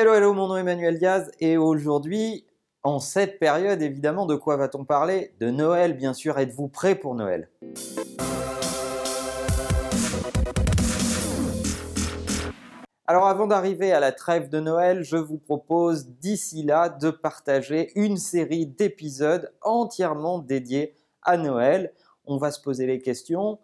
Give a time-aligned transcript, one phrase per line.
[0.00, 2.46] Hello, hello, mon nom est Emmanuel Diaz et aujourd'hui,
[2.84, 5.34] en cette période, évidemment, de quoi va-t-on parler?
[5.40, 6.38] De Noël, bien sûr.
[6.38, 7.50] Êtes-vous prêts pour Noël?
[13.08, 17.90] Alors avant d'arriver à la trêve de Noël, je vous propose d'ici là de partager
[17.96, 21.92] une série d'épisodes entièrement dédiés à Noël.
[22.24, 23.58] On va se poser les questions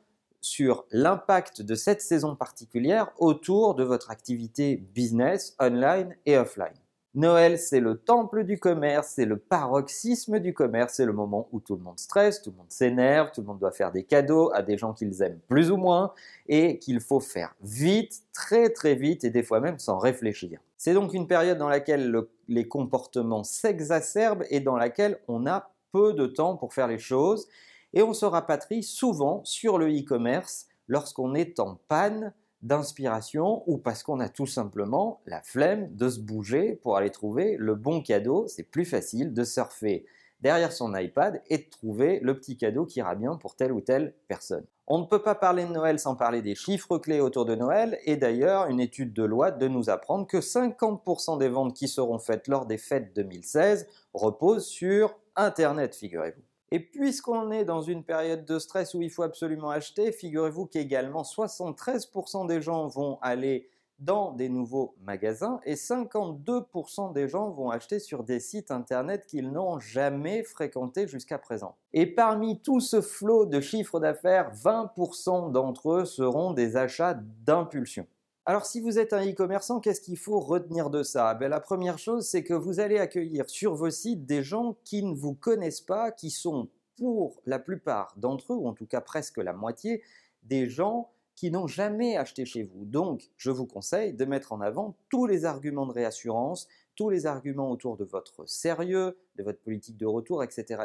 [0.44, 6.74] sur l'impact de cette saison particulière autour de votre activité business online et offline.
[7.14, 11.60] Noël, c'est le temple du commerce, c'est le paroxysme du commerce, c'est le moment où
[11.60, 14.52] tout le monde stresse, tout le monde s'énerve, tout le monde doit faire des cadeaux
[14.52, 16.12] à des gens qu'ils aiment plus ou moins
[16.46, 20.60] et qu'il faut faire vite, très très vite et des fois même sans réfléchir.
[20.76, 22.14] C'est donc une période dans laquelle
[22.48, 27.48] les comportements s'exacerbent et dans laquelle on a peu de temps pour faire les choses
[27.94, 34.02] et on se rapatrie souvent sur le e-commerce lorsqu'on est en panne d'inspiration ou parce
[34.02, 38.46] qu'on a tout simplement la flemme de se bouger pour aller trouver le bon cadeau.
[38.48, 40.06] C'est plus facile de surfer
[40.40, 43.80] derrière son iPad et de trouver le petit cadeau qui ira bien pour telle ou
[43.80, 44.64] telle personne.
[44.86, 47.98] On ne peut pas parler de Noël sans parler des chiffres clés autour de Noël
[48.04, 52.18] et d'ailleurs une étude de loi de nous apprendre que 50% des ventes qui seront
[52.18, 56.42] faites lors des fêtes 2016 reposent sur Internet, figurez-vous.
[56.74, 61.22] Et puisqu'on est dans une période de stress où il faut absolument acheter, figurez-vous qu'également
[61.22, 68.00] 73% des gens vont aller dans des nouveaux magasins et 52% des gens vont acheter
[68.00, 71.76] sur des sites internet qu'ils n'ont jamais fréquentés jusqu'à présent.
[71.92, 77.14] Et parmi tout ce flot de chiffres d'affaires, 20% d'entre eux seront des achats
[77.46, 78.04] d'impulsion.
[78.46, 81.32] Alors si vous êtes un e-commerçant, qu'est-ce qu'il faut retenir de ça?
[81.32, 85.02] Ben, La première chose, c'est que vous allez accueillir sur vos sites des gens qui
[85.02, 86.68] ne vous connaissent pas, qui sont
[86.98, 90.02] pour la plupart d'entre eux, ou en tout cas presque la moitié,
[90.42, 92.84] des gens qui n'ont jamais acheté chez vous.
[92.84, 97.24] Donc, je vous conseille de mettre en avant tous les arguments de réassurance, tous les
[97.24, 100.80] arguments autour de votre sérieux, de votre politique de retour, etc.,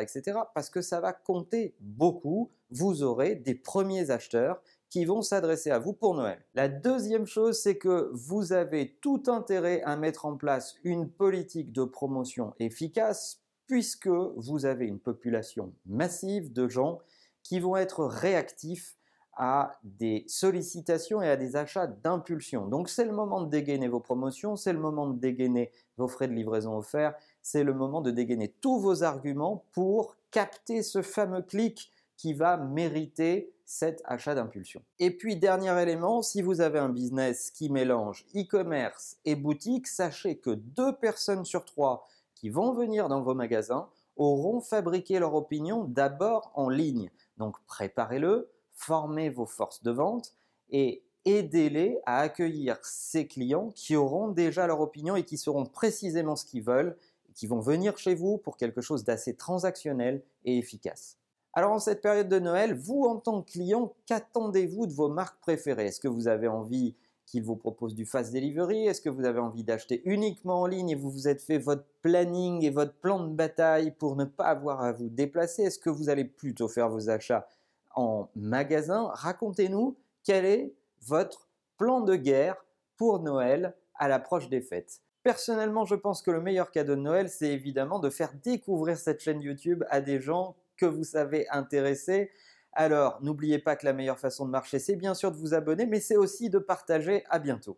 [0.56, 2.50] parce que ça va compter beaucoup.
[2.72, 6.44] Vous aurez des premiers acheteurs qui vont s'adresser à vous pour Noël.
[6.55, 11.72] La deuxième chose, c'est que vous avez tout intérêt à mettre en place une politique
[11.72, 17.00] de promotion efficace puisque vous avez une population massive de gens
[17.44, 18.98] qui vont être réactifs
[19.42, 22.67] à des sollicitations et à des achats d'impulsion.
[22.67, 26.27] Donc c'est le moment de dégainer vos promotions, c'est le moment de dégainer vos frais
[26.27, 31.42] de livraison offerts, c'est le moment de dégainer tous vos arguments pour capter ce fameux
[31.42, 31.89] clic
[32.20, 34.84] qui va mériter cet achat d'impulsion.
[35.00, 40.38] Et puis, dernier élément, si vous avez un business qui mélange e-commerce et boutique, sachez
[40.38, 43.88] que deux personnes sur trois qui vont venir dans vos magasins
[44.18, 47.10] auront fabriqué leur opinion d'abord en ligne.
[47.38, 50.34] Donc, préparez-le, formez vos forces de vente
[50.72, 56.36] et aidez-les à accueillir ces clients qui auront déjà leur opinion et qui sauront précisément
[56.36, 56.98] ce qu'ils veulent,
[57.34, 61.16] qui vont venir chez vous pour quelque chose d'assez transactionnel et efficace.
[61.54, 65.39] Alors en cette période de Noël, vous en tant que client, qu'attendez-vous de vos marques
[65.42, 65.87] préférées?
[65.87, 66.95] Est-ce que vous avez envie
[67.26, 68.87] qu'ils vous proposent du fast delivery?
[68.87, 71.86] Est-ce que vous avez envie d'acheter uniquement en ligne et vous vous êtes fait votre
[72.02, 75.64] planning et votre plan de bataille pour ne pas avoir à vous déplacer?
[75.64, 77.48] Est-ce que vous allez plutôt faire vos achats
[77.95, 79.09] en magasin?
[79.14, 82.64] Racontez-nous quel est votre plan de guerre
[82.98, 85.02] pour Noël à l'approche des fêtes.
[85.23, 89.20] Personnellement, je pense que le meilleur cadeau de Noël, c'est évidemment de faire découvrir cette
[89.20, 92.32] chaîne YouTube à des gens que vous savez intéresser.
[92.73, 95.86] Alors, n'oubliez pas que la meilleure façon de marcher, c'est bien sûr de vous abonner,
[95.86, 97.23] mais c'est aussi de partager.
[97.30, 97.78] À bientôt.